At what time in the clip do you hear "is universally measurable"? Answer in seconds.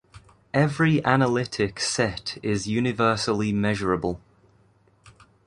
2.41-4.19